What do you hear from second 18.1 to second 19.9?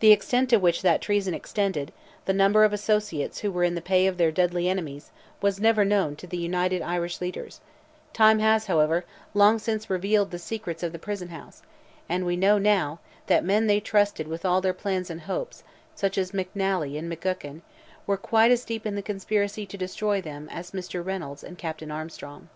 quite as deep in the conspiracy to